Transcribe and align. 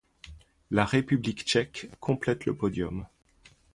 La 0.71 0.83
République 0.83 1.45
tchèque 1.45 1.91
complète 1.99 2.47
le 2.47 2.55
podium. 2.55 3.05